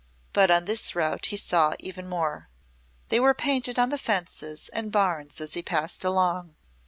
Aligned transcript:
But 0.33 0.49
on 0.49 0.65
this 0.65 0.95
route 0.95 1.27
he 1.27 1.37
saw 1.37 1.75
even 1.79 2.09
more. 2.09 2.49
They 3.09 3.19
were 3.19 3.35
painted 3.35 3.77
on 3.77 3.91
the 3.91 3.99
fences 3.99 4.67
and 4.69 4.91
barns 4.91 5.39
as 5.39 5.53
he 5.53 5.61
passed 5.61 6.03
along. 6.03 6.55